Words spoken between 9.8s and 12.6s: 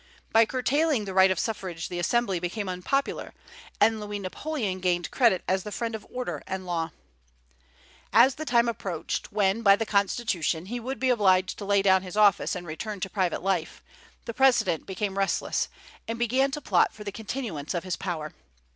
Constitution, he would be obliged to lay down his office